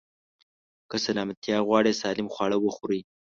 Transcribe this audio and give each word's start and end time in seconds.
که 0.89 0.97
سلامتيا 1.05 1.57
غواړئ، 1.67 1.93
سالم 2.01 2.27
خواړه 2.33 2.57
وخورئ. 2.59 3.01